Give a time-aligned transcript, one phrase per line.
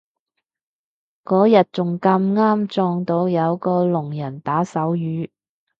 [1.25, 5.29] 嗰日仲咁啱撞到有個聾人打手語